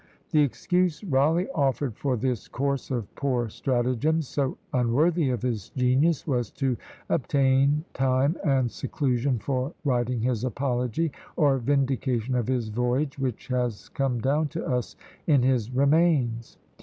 The 0.31 0.41
excuse 0.41 1.03
Rawleigh 1.03 1.45
offered 1.53 1.95
for 1.95 2.17
this 2.17 2.47
course 2.47 2.89
of 2.89 3.13
poor 3.13 3.49
stratagems, 3.49 4.27
so 4.27 4.57
unworthy 4.73 5.29
of 5.29 5.43
his 5.43 5.69
genius, 5.75 6.25
was 6.25 6.49
to 6.53 6.75
obtain 7.07 7.85
time 7.93 8.35
and 8.43 8.71
seclusion 8.71 9.37
for 9.37 9.73
writing 9.85 10.21
his 10.21 10.43
Apology, 10.43 11.11
or 11.35 11.59
Vindication 11.59 12.33
of 12.33 12.47
his 12.47 12.69
Voyage, 12.69 13.19
which 13.19 13.49
has 13.49 13.89
come 13.89 14.19
down 14.19 14.47
to 14.47 14.65
us 14.65 14.95
in 15.27 15.43
his 15.43 15.69
"Remains." 15.71 16.57